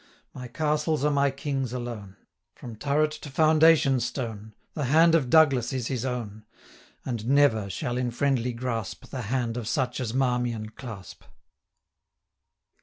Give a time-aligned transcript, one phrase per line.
[0.33, 2.15] My castles are my King's alone,
[2.55, 6.43] From turret to foundation stone 405 The hand of Douglas is his own;
[7.05, 11.23] And never shall in friendly grasp The hand of such as Marmion clasp.'